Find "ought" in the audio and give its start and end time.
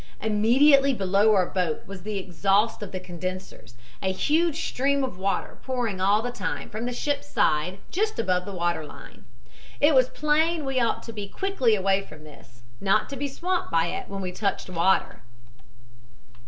10.79-11.03